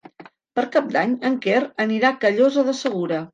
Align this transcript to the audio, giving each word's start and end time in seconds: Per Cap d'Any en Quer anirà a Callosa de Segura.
Per 0.59 0.63
Cap 0.75 0.87
d'Any 0.95 1.13
en 1.29 1.35
Quer 1.43 1.59
anirà 1.87 2.11
a 2.15 2.19
Callosa 2.25 2.65
de 2.73 2.77
Segura. 2.81 3.23